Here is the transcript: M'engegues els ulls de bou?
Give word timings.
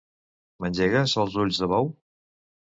M'engegues 0.65 1.15
els 1.25 1.39
ulls 1.45 1.63
de 1.65 1.71
bou? 1.77 1.95